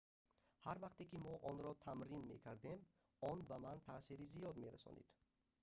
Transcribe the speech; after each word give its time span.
ҳар 0.65 0.77
вақте 0.85 1.03
ки 1.09 1.17
мо 1.25 1.33
онро 1.49 1.71
тамрин 1.85 2.23
мекардем 2.31 2.79
он 3.31 3.37
ба 3.49 3.55
ман 3.65 3.77
таъсири 3.87 4.25
зиёд 4.33 4.55
мерасонид 4.63 5.09